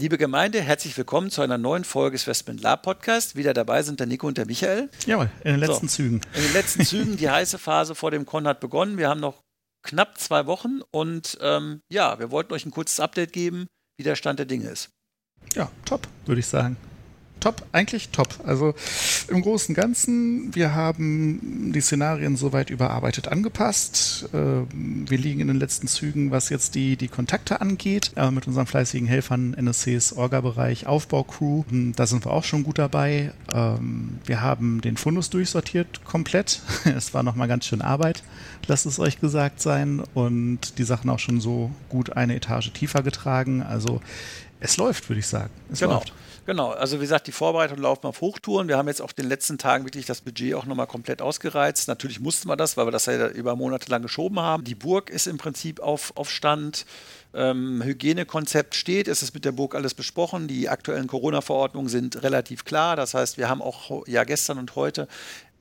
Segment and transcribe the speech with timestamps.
[0.00, 3.34] Liebe Gemeinde, herzlich willkommen zu einer neuen Folge des Westman Lab Podcast.
[3.34, 4.90] Wieder dabei sind der Nico und der Michael.
[5.06, 6.20] Jawohl, in den letzten so, Zügen.
[6.36, 7.16] In den letzten Zügen.
[7.16, 8.96] Die heiße Phase vor dem Con hat begonnen.
[8.96, 9.42] Wir haben noch
[9.82, 13.66] knapp zwei Wochen und ähm, ja, wir wollten euch ein kurzes Update geben,
[13.96, 14.90] wie der Stand der Dinge ist.
[15.56, 16.76] Ja, top, würde ich sagen
[17.40, 18.40] top, eigentlich top.
[18.44, 18.74] Also
[19.28, 24.28] im Großen und Ganzen, wir haben die Szenarien soweit überarbeitet angepasst.
[24.32, 24.66] Ähm,
[25.08, 28.66] wir liegen in den letzten Zügen, was jetzt die, die Kontakte angeht, äh, mit unseren
[28.66, 31.64] fleißigen Helfern NSCs Orga-Bereich, Aufbau-Crew.
[31.68, 33.32] Hm, da sind wir auch schon gut dabei.
[33.52, 36.60] Ähm, wir haben den Fundus durchsortiert komplett.
[36.84, 38.22] es war nochmal ganz schön Arbeit,
[38.66, 40.02] lasst es euch gesagt sein.
[40.14, 43.62] Und die Sachen auch schon so gut eine Etage tiefer getragen.
[43.62, 44.00] Also
[44.60, 45.50] es läuft, würde ich sagen.
[45.70, 45.94] Es genau.
[45.94, 46.12] läuft.
[46.48, 48.68] Genau, also wie gesagt, die Vorbereitung laufen auf Hochtouren.
[48.68, 51.88] Wir haben jetzt auf den letzten Tagen wirklich das Budget auch nochmal komplett ausgereizt.
[51.88, 54.64] Natürlich mussten wir das, weil wir das ja über Monate lang geschoben haben.
[54.64, 56.86] Die Burg ist im Prinzip auf, auf Stand.
[57.34, 60.48] Ähm, Hygienekonzept steht, es ist mit der Burg alles besprochen.
[60.48, 62.96] Die aktuellen Corona-Verordnungen sind relativ klar.
[62.96, 65.06] Das heißt, wir haben auch ja gestern und heute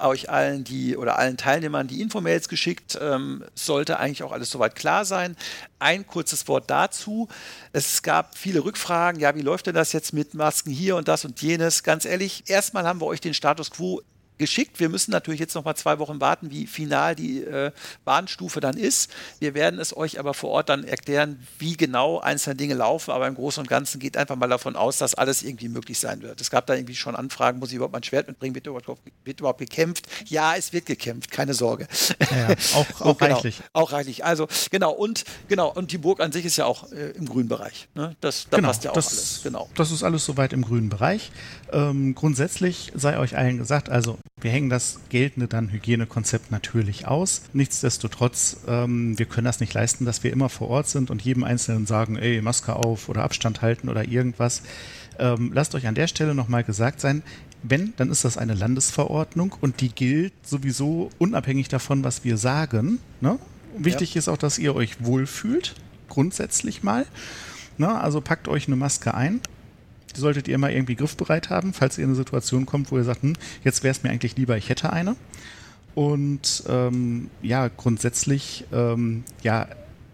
[0.00, 2.98] euch allen die oder allen Teilnehmern die Infomails geschickt.
[3.00, 5.36] Ähm, sollte eigentlich auch alles soweit klar sein.
[5.78, 7.28] Ein kurzes Wort dazu.
[7.72, 9.20] Es gab viele Rückfragen.
[9.20, 11.82] Ja, wie läuft denn das jetzt mit Masken hier und das und jenes?
[11.82, 14.02] Ganz ehrlich, erstmal haben wir euch den Status quo
[14.38, 14.80] geschickt.
[14.80, 17.72] Wir müssen natürlich jetzt noch mal zwei Wochen warten, wie final die äh,
[18.04, 19.10] Bahnstufe dann ist.
[19.40, 23.10] Wir werden es euch aber vor Ort dann erklären, wie genau einzelne Dinge laufen.
[23.10, 26.22] Aber im Großen und Ganzen geht einfach mal davon aus, dass alles irgendwie möglich sein
[26.22, 26.40] wird.
[26.40, 28.54] Es gab da irgendwie schon Anfragen, muss ich überhaupt mein Schwert mitbringen?
[28.54, 30.06] Wird überhaupt, wird überhaupt gekämpft?
[30.26, 31.86] Ja, es wird gekämpft, keine Sorge.
[32.30, 33.60] Ja, auch, auch genau, reichlich.
[33.72, 34.24] Auch reichlich.
[34.24, 37.48] Also genau und genau und die Burg an sich ist ja auch äh, im grünen
[37.48, 37.88] Bereich.
[37.94, 38.16] Ne?
[38.20, 39.40] Das, da genau, passt ja auch das, alles.
[39.42, 39.68] Genau.
[39.74, 41.32] Das ist alles soweit im grünen Bereich.
[41.72, 47.42] Ähm, grundsätzlich sei euch allen gesagt, also wir hängen das geltende dann Hygienekonzept natürlich aus.
[47.52, 51.44] Nichtsdestotrotz, ähm, wir können das nicht leisten, dass wir immer vor Ort sind und jedem
[51.44, 54.62] Einzelnen sagen, ey, Maske auf oder Abstand halten oder irgendwas.
[55.18, 57.22] Ähm, lasst euch an der Stelle nochmal gesagt sein,
[57.62, 63.00] wenn, dann ist das eine Landesverordnung und die gilt sowieso unabhängig davon, was wir sagen.
[63.20, 63.38] Ne?
[63.76, 64.20] Wichtig ja.
[64.20, 65.74] ist auch, dass ihr euch wohlfühlt,
[66.08, 67.06] grundsätzlich mal.
[67.76, 68.00] Ne?
[68.00, 69.40] Also packt euch eine Maske ein
[70.18, 73.04] die solltet ihr immer irgendwie griffbereit haben, falls ihr in eine Situation kommt, wo ihr
[73.04, 75.14] sagt, hm, jetzt wäre es mir eigentlich lieber, ich hätte eine.
[75.94, 79.68] Und ähm, ja, grundsätzlich, ähm, ja,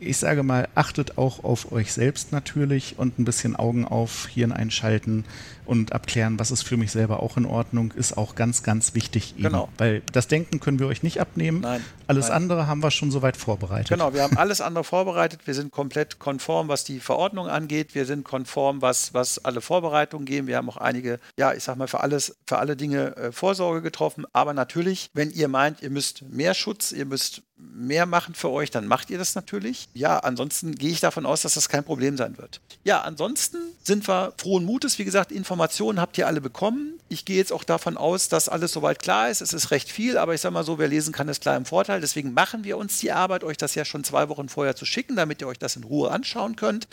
[0.00, 4.52] ich sage mal, achtet auch auf euch selbst natürlich und ein bisschen Augen auf, Hirn
[4.52, 5.24] einschalten
[5.68, 9.34] und abklären, was ist für mich selber auch in Ordnung, ist auch ganz, ganz wichtig.
[9.34, 9.44] Eben.
[9.44, 9.68] Genau.
[9.76, 11.60] Weil das Denken können wir euch nicht abnehmen.
[11.60, 11.84] Nein.
[12.06, 12.36] Alles nein.
[12.36, 13.90] andere haben wir schon soweit vorbereitet.
[13.90, 15.46] Genau, wir haben alles andere vorbereitet.
[15.46, 17.94] Wir sind komplett konform, was die Verordnung angeht.
[17.94, 20.46] Wir sind konform, was, was alle Vorbereitungen gehen.
[20.46, 23.82] Wir haben auch einige, ja, ich sag mal, für alles, für alle Dinge äh, Vorsorge
[23.82, 24.24] getroffen.
[24.32, 28.70] Aber natürlich, wenn ihr meint, ihr müsst mehr Schutz, ihr müsst mehr machen für euch,
[28.70, 29.88] dann macht ihr das natürlich.
[29.94, 32.60] Ja, ansonsten gehe ich davon aus, dass das kein Problem sein wird.
[32.84, 34.98] Ja, ansonsten sind wir frohen Mutes.
[34.98, 37.00] Wie gesagt, Informationen habt ihr alle bekommen.
[37.08, 39.40] Ich gehe jetzt auch davon aus, dass alles soweit klar ist.
[39.40, 41.64] Es ist recht viel, aber ich sage mal so, wer lesen kann, ist klar im
[41.64, 42.00] Vorteil.
[42.00, 45.16] Deswegen machen wir uns die Arbeit, euch das ja schon zwei Wochen vorher zu schicken,
[45.16, 46.86] damit ihr euch das in Ruhe anschauen könnt.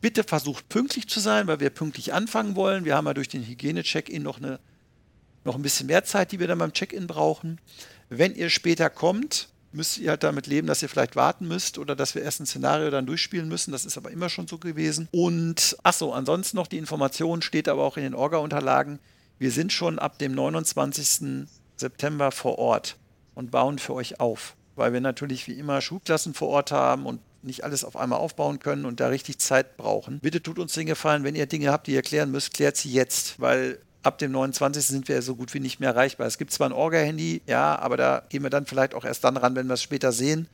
[0.00, 2.84] Bitte versucht pünktlich zu sein, weil wir pünktlich anfangen wollen.
[2.84, 6.58] Wir haben ja durch den Hygiene-Check-In noch, noch ein bisschen mehr Zeit, die wir dann
[6.58, 7.60] beim Check-In brauchen.
[8.08, 11.94] Wenn ihr später kommt, müsst ihr halt damit leben, dass ihr vielleicht warten müsst oder
[11.94, 13.72] dass wir erst ein Szenario dann durchspielen müssen.
[13.72, 15.08] Das ist aber immer schon so gewesen.
[15.12, 18.98] Und achso, ansonsten noch die Information steht aber auch in den Orga-Unterlagen.
[19.38, 21.46] Wir sind schon ab dem 29.
[21.76, 22.96] September vor Ort
[23.34, 27.20] und bauen für euch auf, weil wir natürlich wie immer Schulklassen vor Ort haben und
[27.42, 30.18] nicht alles auf einmal aufbauen können und da richtig Zeit brauchen.
[30.20, 32.92] Bitte tut uns den Gefallen, wenn ihr Dinge habt, die ihr klären müsst, klärt sie
[32.92, 34.86] jetzt, weil ab dem 29.
[34.86, 36.26] sind wir so gut wie nicht mehr erreichbar.
[36.26, 39.36] Es gibt zwar ein Orga-Handy, ja, aber da gehen wir dann vielleicht auch erst dann
[39.36, 40.48] ran, wenn wir es später sehen.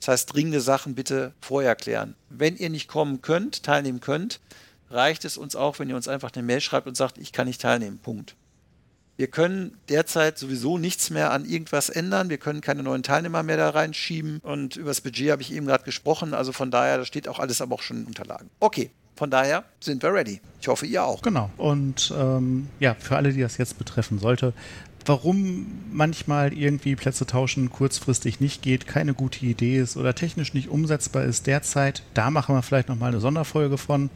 [0.00, 2.14] Das heißt, dringende Sachen bitte vorher klären.
[2.30, 4.40] Wenn ihr nicht kommen könnt, teilnehmen könnt,
[4.90, 7.46] reicht es uns auch, wenn ihr uns einfach eine Mail schreibt und sagt, ich kann
[7.46, 7.98] nicht teilnehmen.
[7.98, 8.34] Punkt.
[9.16, 12.30] Wir können derzeit sowieso nichts mehr an irgendwas ändern.
[12.30, 14.38] Wir können keine neuen Teilnehmer mehr da reinschieben.
[14.38, 16.32] Und über das Budget habe ich eben gerade gesprochen.
[16.32, 18.48] Also von daher, da steht auch alles aber auch schon in Unterlagen.
[18.60, 20.40] Okay, von daher sind wir ready.
[20.62, 21.20] Ich hoffe, ihr auch.
[21.20, 21.50] Genau.
[21.58, 24.54] Und ähm, ja, für alle, die das jetzt betreffen sollte,
[25.04, 30.70] warum manchmal irgendwie Plätze tauschen kurzfristig nicht geht, keine gute Idee ist oder technisch nicht
[30.70, 34.08] umsetzbar ist derzeit, da machen wir vielleicht nochmal eine Sonderfolge von.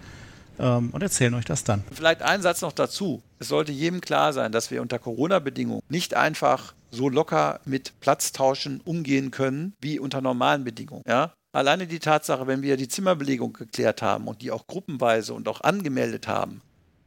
[0.59, 1.85] ähm, und erzählen euch das dann.
[1.93, 3.21] Vielleicht ein Satz noch dazu.
[3.39, 8.81] Es sollte jedem klar sein, dass wir unter Corona-Bedingungen nicht einfach so locker mit Platztauschen
[8.87, 11.03] umgehen können wie unter normalen Bedingungen.
[11.07, 11.35] Ja?
[11.55, 15.61] Alleine die Tatsache, wenn wir die Zimmerbelegung geklärt haben und die auch gruppenweise und auch
[15.61, 16.63] angemeldet haben,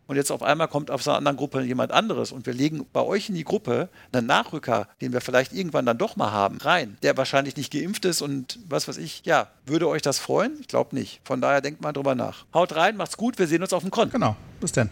[0.08, 2.86] und jetzt auf einmal kommt auf so einer anderen Gruppe jemand anderes und wir legen
[2.94, 6.60] bei euch in die Gruppe einen Nachrücker, den wir vielleicht irgendwann dann doch mal haben,
[6.60, 9.22] rein, der wahrscheinlich nicht geimpft ist und was weiß ich.
[9.26, 10.58] Ja, würde euch das freuen?
[10.62, 11.20] Ich glaube nicht.
[11.26, 12.46] Von daher denkt mal drüber nach.
[12.54, 14.14] Haut rein, macht's gut, wir sehen uns auf dem Konto.
[14.14, 14.92] Genau, bis dann.